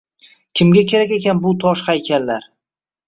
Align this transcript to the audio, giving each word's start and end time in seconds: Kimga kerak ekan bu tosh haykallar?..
Kimga 0.59 0.83
kerak 0.93 1.13
ekan 1.19 1.43
bu 1.43 1.53
tosh 1.65 1.87
haykallar?.. 1.93 2.49